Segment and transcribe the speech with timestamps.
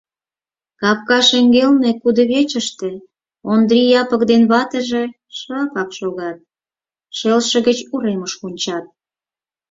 [0.81, 2.89] Капка шеҥгелне, кудывечыште,
[3.51, 5.03] Ондри Япык ден ватыже
[5.37, 6.37] шыпак шогат,
[7.17, 8.85] шелше гыч уремыш ончат.